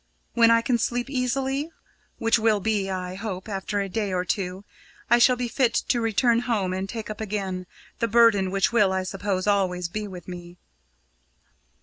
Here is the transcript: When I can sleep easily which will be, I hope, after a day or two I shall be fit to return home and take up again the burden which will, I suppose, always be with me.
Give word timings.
When 0.33 0.49
I 0.49 0.63
can 0.63 0.79
sleep 0.79 1.11
easily 1.11 1.69
which 2.17 2.39
will 2.39 2.59
be, 2.59 2.89
I 2.89 3.13
hope, 3.13 3.47
after 3.47 3.79
a 3.79 3.87
day 3.87 4.11
or 4.11 4.25
two 4.25 4.65
I 5.11 5.19
shall 5.19 5.35
be 5.35 5.47
fit 5.47 5.75
to 5.89 6.01
return 6.01 6.39
home 6.39 6.73
and 6.73 6.89
take 6.89 7.11
up 7.11 7.21
again 7.21 7.67
the 7.99 8.07
burden 8.07 8.49
which 8.49 8.73
will, 8.73 8.91
I 8.93 9.03
suppose, 9.03 9.45
always 9.45 9.89
be 9.89 10.07
with 10.07 10.27
me. 10.27 10.57